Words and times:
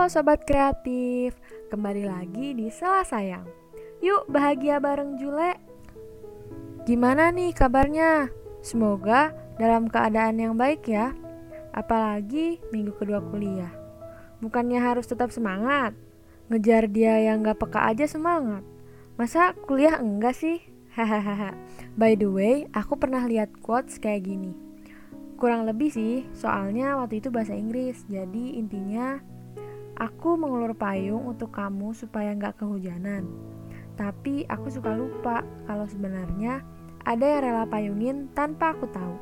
Halo 0.00 0.08
sobat 0.08 0.48
kreatif, 0.48 1.36
kembali 1.68 2.08
lagi 2.08 2.56
di 2.56 2.72
Salah 2.72 3.04
Sayang. 3.04 3.44
Yuk 4.00 4.32
bahagia 4.32 4.80
bareng 4.80 5.20
Jule. 5.20 5.60
Gimana 6.88 7.28
nih 7.28 7.52
kabarnya? 7.52 8.32
Semoga 8.64 9.36
dalam 9.60 9.92
keadaan 9.92 10.40
yang 10.40 10.56
baik 10.56 10.88
ya. 10.88 11.12
Apalagi 11.76 12.64
minggu 12.72 12.96
kedua 12.96 13.20
kuliah. 13.20 13.68
Bukannya 14.40 14.80
harus 14.80 15.04
tetap 15.04 15.36
semangat? 15.36 15.92
Ngejar 16.48 16.88
dia 16.88 17.20
yang 17.20 17.44
gak 17.44 17.60
peka 17.60 17.84
aja 17.84 18.08
semangat. 18.08 18.64
Masa 19.20 19.52
kuliah 19.68 20.00
enggak 20.00 20.32
sih? 20.32 20.64
Hahaha. 20.96 21.52
By 22.00 22.16
the 22.16 22.32
way, 22.32 22.72
aku 22.72 22.96
pernah 22.96 23.28
lihat 23.28 23.52
quotes 23.60 24.00
kayak 24.00 24.24
gini. 24.24 24.56
Kurang 25.36 25.68
lebih 25.68 25.92
sih, 25.92 26.24
soalnya 26.32 26.96
waktu 26.96 27.20
itu 27.20 27.28
bahasa 27.28 27.52
Inggris. 27.52 28.00
Jadi 28.08 28.56
intinya 28.56 29.20
Aku 30.00 30.40
mengulur 30.40 30.72
payung 30.72 31.28
untuk 31.28 31.52
kamu 31.52 31.92
supaya 31.92 32.32
nggak 32.32 32.64
kehujanan. 32.64 33.28
Tapi 34.00 34.48
aku 34.48 34.72
suka 34.72 34.96
lupa 34.96 35.44
kalau 35.68 35.84
sebenarnya 35.84 36.64
ada 37.04 37.20
yang 37.20 37.44
rela 37.44 37.64
payungin 37.68 38.32
tanpa 38.32 38.72
aku 38.72 38.88
tahu. 38.88 39.16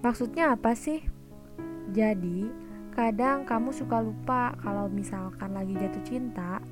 Maksudnya 0.00 0.56
apa 0.56 0.72
sih? 0.72 1.04
Jadi, 1.92 2.48
kadang 2.96 3.44
kamu 3.44 3.76
suka 3.76 4.00
lupa 4.00 4.56
kalau 4.56 4.88
misalkan 4.88 5.52
lagi 5.52 5.76
jatuh 5.76 6.00
cinta, 6.00 6.64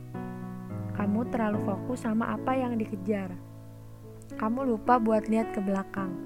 kamu 0.96 1.28
terlalu 1.28 1.60
fokus 1.68 2.08
sama 2.08 2.32
apa 2.32 2.56
yang 2.56 2.80
dikejar. 2.80 3.28
Kamu 4.40 4.64
lupa 4.64 4.96
buat 4.96 5.28
lihat 5.28 5.52
ke 5.52 5.60
belakang. 5.60 6.16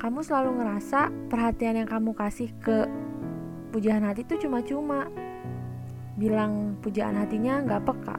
Kamu 0.00 0.24
selalu 0.24 0.56
ngerasa 0.56 1.12
perhatian 1.28 1.84
yang 1.84 1.88
kamu 1.92 2.16
kasih 2.16 2.48
ke 2.64 2.88
pujian 3.76 4.00
hati 4.00 4.24
itu 4.24 4.48
cuma-cuma 4.48 5.04
bilang 6.20 6.76
pujaan 6.84 7.16
hatinya 7.16 7.64
nggak 7.64 7.88
peka. 7.88 8.16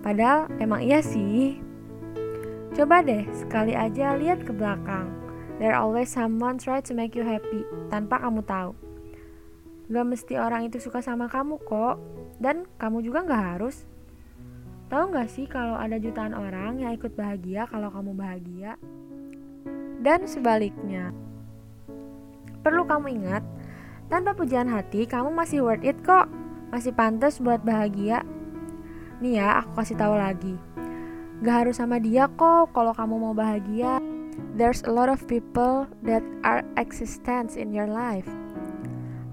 Padahal 0.00 0.48
emang 0.56 0.80
iya 0.80 1.04
sih. 1.04 1.60
Coba 2.72 3.04
deh 3.04 3.28
sekali 3.36 3.76
aja 3.76 4.16
lihat 4.16 4.40
ke 4.40 4.56
belakang. 4.56 5.12
There 5.60 5.76
always 5.76 6.08
someone 6.08 6.56
try 6.56 6.80
to 6.80 6.92
make 6.96 7.12
you 7.12 7.24
happy 7.24 7.64
tanpa 7.92 8.20
kamu 8.24 8.40
tahu. 8.44 8.72
Gak 9.92 10.06
mesti 10.06 10.34
orang 10.36 10.68
itu 10.68 10.80
suka 10.80 11.00
sama 11.04 11.28
kamu 11.28 11.60
kok. 11.64 12.00
Dan 12.36 12.68
kamu 12.76 13.00
juga 13.00 13.24
gak 13.24 13.44
harus. 13.56 13.88
Tahu 14.92 15.16
gak 15.16 15.32
sih 15.32 15.48
kalau 15.48 15.80
ada 15.80 15.96
jutaan 15.96 16.36
orang 16.36 16.84
yang 16.84 16.92
ikut 16.92 17.16
bahagia 17.16 17.64
kalau 17.64 17.88
kamu 17.88 18.12
bahagia? 18.12 18.76
Dan 20.04 20.28
sebaliknya. 20.28 21.16
Perlu 22.60 22.84
kamu 22.84 23.16
ingat, 23.16 23.42
tanpa 24.12 24.36
pujian 24.36 24.68
hati 24.68 25.08
kamu 25.08 25.32
masih 25.32 25.64
worth 25.64 25.82
it 25.82 25.98
kok 26.04 26.28
masih 26.70 26.92
pantas 26.94 27.38
buat 27.38 27.62
bahagia. 27.62 28.26
Nih 29.22 29.40
ya, 29.40 29.62
aku 29.64 29.80
kasih 29.80 29.96
tahu 29.96 30.14
lagi. 30.18 30.54
Gak 31.44 31.68
harus 31.68 31.76
sama 31.76 32.00
dia 32.00 32.28
kok 32.32 32.72
kalau 32.72 32.96
kamu 32.96 33.14
mau 33.20 33.34
bahagia. 33.36 34.00
There's 34.56 34.84
a 34.84 34.92
lot 34.92 35.12
of 35.12 35.24
people 35.28 35.84
that 36.04 36.24
are 36.44 36.64
existence 36.80 37.56
in 37.60 37.72
your 37.72 37.88
life. 37.88 38.28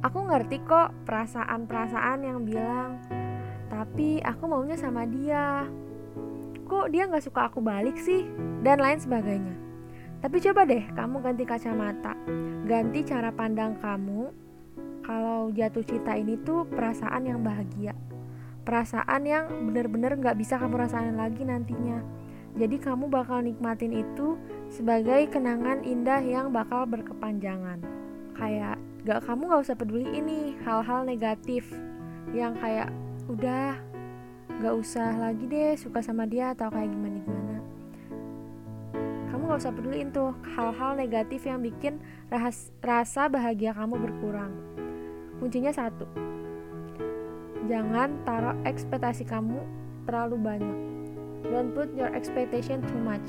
Aku 0.03 0.19
ngerti 0.27 0.59
kok 0.67 0.91
perasaan-perasaan 1.07 2.27
yang 2.27 2.43
bilang, 2.43 2.99
tapi 3.71 4.19
aku 4.19 4.51
maunya 4.51 4.75
sama 4.75 5.07
dia. 5.07 5.63
Kok 6.67 6.91
dia 6.91 7.07
gak 7.07 7.23
suka 7.23 7.47
aku 7.47 7.63
balik 7.63 7.95
sih? 7.95 8.27
Dan 8.63 8.83
lain 8.83 8.99
sebagainya. 8.99 9.55
Tapi 10.23 10.39
coba 10.39 10.63
deh 10.63 10.87
kamu 10.95 11.19
ganti 11.19 11.43
kacamata, 11.43 12.15
ganti 12.63 13.03
cara 13.03 13.31
pandang 13.31 13.75
kamu 13.79 14.42
kalau 15.03 15.51
jatuh 15.51 15.83
cinta 15.83 16.15
ini 16.15 16.39
tuh 16.41 16.63
perasaan 16.67 17.27
yang 17.27 17.43
bahagia. 17.43 17.91
Perasaan 18.63 19.27
yang 19.27 19.51
bener-bener 19.67 20.15
gak 20.15 20.39
bisa 20.39 20.55
kamu 20.55 20.87
rasain 20.87 21.19
lagi 21.19 21.43
nantinya. 21.43 21.99
Jadi 22.55 22.79
kamu 22.79 23.11
bakal 23.11 23.43
nikmatin 23.43 23.91
itu 23.91 24.39
sebagai 24.71 25.27
kenangan 25.27 25.83
indah 25.83 26.23
yang 26.23 26.55
bakal 26.55 26.87
berkepanjangan. 26.87 27.83
Kayak 28.39 28.79
gak 29.03 29.27
kamu 29.27 29.51
gak 29.51 29.63
usah 29.67 29.75
peduli 29.75 30.07
ini 30.15 30.55
hal-hal 30.63 31.03
negatif 31.03 31.67
yang 32.31 32.55
kayak 32.55 32.87
udah 33.27 33.75
gak 34.63 34.75
usah 34.79 35.19
lagi 35.19 35.43
deh 35.43 35.75
suka 35.75 35.99
sama 35.99 36.23
dia 36.23 36.55
atau 36.55 36.71
kayak 36.71 36.87
gimana 36.87 37.19
gimana 37.19 37.57
kamu 39.27 39.41
gak 39.49 39.59
usah 39.59 39.75
peduliin 39.75 40.09
tuh 40.15 40.31
hal-hal 40.55 40.95
negatif 40.95 41.43
yang 41.43 41.59
bikin 41.59 41.99
rasa 42.79 43.27
bahagia 43.27 43.75
kamu 43.75 43.99
berkurang 43.99 44.55
Kuncinya 45.41 45.73
satu, 45.73 46.05
jangan 47.65 48.17
taruh 48.27 48.57
ekspektasi 48.67 49.25
kamu 49.25 49.61
terlalu 50.05 50.37
banyak. 50.41 50.77
Don't 51.49 51.75
put 51.75 51.91
your 51.93 52.11
expectation 52.11 52.81
too 52.85 53.01
much, 53.01 53.23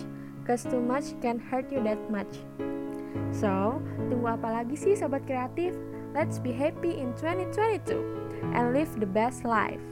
cause 0.47 0.65
too 0.65 0.81
much 0.81 1.13
can 1.21 1.37
hurt 1.39 1.69
you 1.69 1.83
that 1.83 2.01
much. 2.09 2.45
So, 3.35 3.79
tunggu 4.11 4.39
apa 4.39 4.63
lagi 4.63 4.75
sih 4.79 4.95
sobat 4.95 5.27
kreatif? 5.27 5.75
Let's 6.15 6.39
be 6.39 6.55
happy 6.55 6.95
in 6.95 7.11
2022 7.19 7.99
and 8.55 8.71
live 8.71 8.91
the 9.03 9.09
best 9.09 9.43
life. 9.43 9.83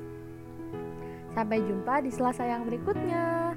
Sampai 1.34 1.64
jumpa 1.64 2.04
di 2.04 2.10
selasa 2.14 2.46
yang 2.46 2.62
berikutnya. 2.68 3.51